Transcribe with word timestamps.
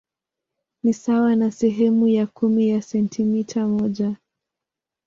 Ni 0.83 0.93
sawa 0.93 1.35
na 1.35 1.51
sehemu 1.51 2.07
ya 2.07 2.27
kumi 2.27 2.69
ya 2.69 2.81
sentimita 2.81 3.67
moja. 3.67 4.15